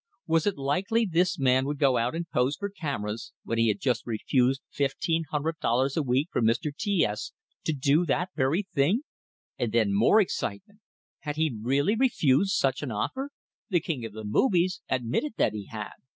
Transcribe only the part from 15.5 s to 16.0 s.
he had!